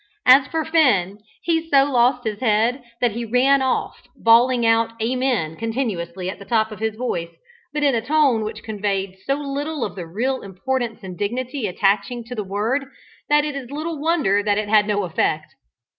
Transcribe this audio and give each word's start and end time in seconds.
As 0.25 0.47
for 0.47 0.65
Finn, 0.65 1.19
he 1.43 1.69
so 1.69 1.85
lost 1.85 2.23
his 2.23 2.39
head, 2.39 2.81
that 3.01 3.11
he 3.11 3.23
ran 3.23 3.61
off, 3.61 4.01
bawling 4.15 4.65
out 4.65 4.93
"Amen" 4.99 5.55
continuously 5.57 6.27
at 6.27 6.39
the 6.39 6.45
top 6.45 6.71
of 6.71 6.79
his 6.79 6.95
voice, 6.95 7.29
but 7.71 7.83
in 7.83 7.93
a 7.93 8.01
tone 8.01 8.43
which 8.43 8.63
conveyed 8.63 9.15
so 9.27 9.35
little 9.35 9.85
of 9.85 9.95
the 9.95 10.07
real 10.07 10.41
importance 10.41 11.01
and 11.03 11.19
dignity 11.19 11.67
attaching 11.67 12.23
to 12.23 12.33
the 12.33 12.43
word, 12.43 12.85
that 13.29 13.45
it 13.45 13.53
is 13.55 13.69
little 13.69 13.99
wonder 14.01 14.41
that 14.41 14.57
it 14.57 14.69
had 14.69 14.87
no 14.87 15.03
effect. 15.03 15.53